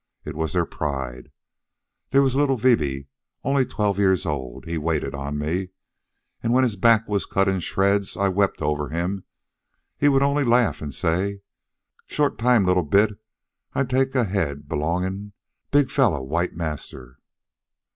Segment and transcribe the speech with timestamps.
[0.25, 1.29] It was their pride.
[2.09, 3.05] There was little Vibi,
[3.43, 5.69] only twelve years old he waited on me
[6.41, 9.25] and when his back was cut in shreds and I wept over him,
[9.95, 11.41] he would only laugh and say,
[12.07, 13.11] 'Short time little bit
[13.75, 15.33] I take 'm head belong
[15.69, 17.19] big fella white marster.'